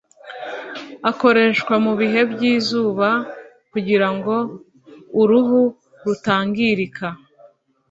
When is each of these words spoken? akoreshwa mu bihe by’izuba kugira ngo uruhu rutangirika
akoreshwa 1.09 1.73
mu 1.85 1.93
bihe 1.99 2.21
by’izuba 2.31 3.09
kugira 3.71 4.07
ngo 4.15 4.35
uruhu 5.21 5.59
rutangirika 6.05 7.07